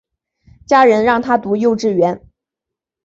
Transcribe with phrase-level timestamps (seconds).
[0.65, 2.23] 家人让她读幼稚园